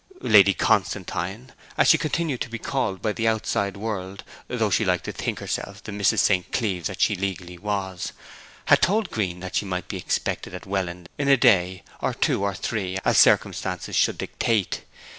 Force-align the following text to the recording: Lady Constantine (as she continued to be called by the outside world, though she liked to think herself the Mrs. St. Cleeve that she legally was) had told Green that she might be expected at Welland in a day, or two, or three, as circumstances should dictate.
Lady 0.23 0.55
Constantine 0.55 1.51
(as 1.77 1.87
she 1.87 1.95
continued 1.99 2.41
to 2.41 2.49
be 2.49 2.57
called 2.57 3.03
by 3.03 3.13
the 3.13 3.27
outside 3.27 3.77
world, 3.77 4.23
though 4.47 4.71
she 4.71 4.83
liked 4.83 5.03
to 5.03 5.11
think 5.11 5.37
herself 5.37 5.83
the 5.83 5.91
Mrs. 5.91 6.17
St. 6.17 6.51
Cleeve 6.51 6.87
that 6.87 6.99
she 7.01 7.13
legally 7.15 7.59
was) 7.59 8.11
had 8.65 8.81
told 8.81 9.11
Green 9.11 9.41
that 9.41 9.57
she 9.57 9.65
might 9.67 9.87
be 9.87 9.97
expected 9.97 10.55
at 10.55 10.65
Welland 10.65 11.07
in 11.19 11.27
a 11.27 11.37
day, 11.37 11.83
or 12.01 12.15
two, 12.15 12.41
or 12.41 12.55
three, 12.55 12.97
as 13.05 13.19
circumstances 13.19 13.95
should 13.95 14.17
dictate. 14.17 14.85